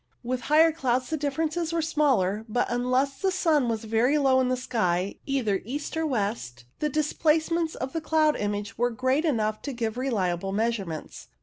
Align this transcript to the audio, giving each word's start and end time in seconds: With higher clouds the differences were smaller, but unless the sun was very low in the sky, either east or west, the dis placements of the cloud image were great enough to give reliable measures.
With 0.23 0.41
higher 0.49 0.71
clouds 0.71 1.11
the 1.11 1.15
differences 1.17 1.71
were 1.71 1.81
smaller, 1.83 2.43
but 2.49 2.65
unless 2.71 3.19
the 3.21 3.29
sun 3.29 3.69
was 3.69 3.83
very 3.83 4.17
low 4.17 4.39
in 4.41 4.49
the 4.49 4.57
sky, 4.57 5.17
either 5.27 5.61
east 5.63 5.95
or 5.95 6.07
west, 6.07 6.65
the 6.79 6.89
dis 6.89 7.13
placements 7.13 7.75
of 7.75 7.93
the 7.93 8.01
cloud 8.01 8.35
image 8.35 8.79
were 8.79 8.89
great 8.89 9.25
enough 9.25 9.61
to 9.61 9.73
give 9.73 9.99
reliable 9.99 10.53
measures. 10.53 11.27